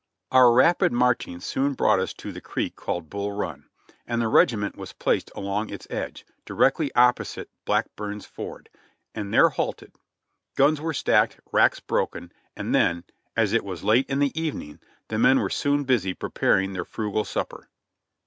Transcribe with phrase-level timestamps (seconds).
[0.31, 3.69] Our rapid marching soon brought us to the creek called Bull Run,
[4.07, 8.71] and the regiment was placed right along its edge, directly opposite Blackburn's Ford,
[9.13, 9.91] and there halted;
[10.55, 13.03] guns were stacked, ranks broken, and then,
[13.37, 14.79] as it was late in the evening,
[15.09, 17.69] the men were soon busy preparing their frugal supper.